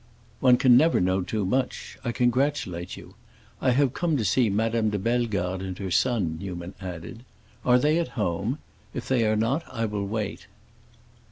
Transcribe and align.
"One 0.39 0.57
can 0.57 0.75
never 0.75 0.99
know 0.99 1.21
too 1.21 1.45
much. 1.45 1.99
I 2.03 2.11
congratulate 2.11 2.97
you. 2.97 3.13
I 3.61 3.69
have 3.69 3.93
come 3.93 4.17
to 4.17 4.25
see 4.25 4.49
Madame 4.49 4.89
de 4.89 4.97
Bellegarde 4.97 5.63
and 5.63 5.77
her 5.77 5.91
son," 5.91 6.39
Newman 6.41 6.73
added. 6.81 7.23
"Are 7.63 7.77
they 7.77 7.99
at 7.99 8.17
home? 8.17 8.57
If 8.95 9.07
they 9.07 9.27
are 9.27 9.35
not, 9.35 9.63
I 9.71 9.85
will 9.85 10.07
wait." 10.07 10.47